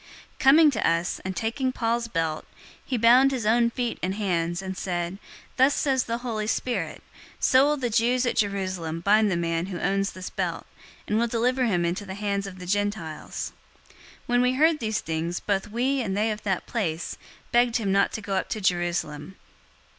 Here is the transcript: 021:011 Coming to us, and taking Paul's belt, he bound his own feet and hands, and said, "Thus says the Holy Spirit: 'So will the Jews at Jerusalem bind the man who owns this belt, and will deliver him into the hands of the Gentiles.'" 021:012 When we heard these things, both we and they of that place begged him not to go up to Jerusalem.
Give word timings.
021:011 0.39 0.39
Coming 0.39 0.71
to 0.71 0.89
us, 0.89 1.21
and 1.23 1.35
taking 1.35 1.71
Paul's 1.71 2.07
belt, 2.07 2.45
he 2.83 2.97
bound 2.97 3.29
his 3.29 3.45
own 3.45 3.69
feet 3.69 3.99
and 4.01 4.15
hands, 4.15 4.63
and 4.63 4.75
said, 4.75 5.19
"Thus 5.57 5.75
says 5.75 6.05
the 6.05 6.17
Holy 6.25 6.47
Spirit: 6.47 7.03
'So 7.39 7.65
will 7.65 7.77
the 7.77 7.91
Jews 7.91 8.25
at 8.25 8.35
Jerusalem 8.37 9.01
bind 9.01 9.29
the 9.29 9.37
man 9.37 9.67
who 9.67 9.77
owns 9.79 10.13
this 10.13 10.31
belt, 10.31 10.65
and 11.07 11.19
will 11.19 11.27
deliver 11.27 11.65
him 11.65 11.85
into 11.85 12.07
the 12.07 12.15
hands 12.15 12.47
of 12.47 12.57
the 12.57 12.65
Gentiles.'" 12.65 13.53
021:012 13.91 13.95
When 14.25 14.41
we 14.41 14.53
heard 14.53 14.79
these 14.79 15.01
things, 15.01 15.39
both 15.39 15.67
we 15.67 16.01
and 16.01 16.17
they 16.17 16.31
of 16.31 16.41
that 16.41 16.65
place 16.65 17.15
begged 17.51 17.75
him 17.77 17.91
not 17.91 18.11
to 18.13 18.21
go 18.21 18.33
up 18.35 18.49
to 18.49 18.59
Jerusalem. 18.59 19.35